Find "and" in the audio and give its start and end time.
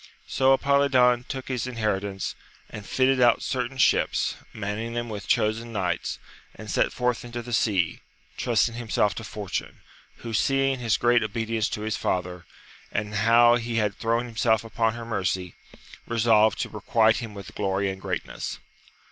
2.71-2.87, 6.55-6.71, 12.91-13.13, 17.91-18.01